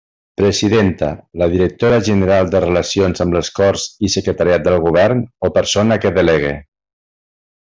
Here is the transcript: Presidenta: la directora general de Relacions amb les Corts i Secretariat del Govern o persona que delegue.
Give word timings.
Presidenta: 0.35 1.09
la 1.41 1.47
directora 1.51 1.99
general 2.07 2.49
de 2.55 2.61
Relacions 2.63 3.23
amb 3.27 3.37
les 3.37 3.51
Corts 3.59 3.85
i 4.09 4.11
Secretariat 4.15 4.67
del 4.69 4.81
Govern 4.87 5.23
o 5.51 5.55
persona 5.59 5.99
que 6.07 6.13
delegue. 6.21 6.57